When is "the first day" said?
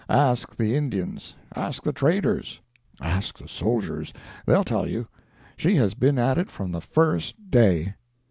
6.71-7.93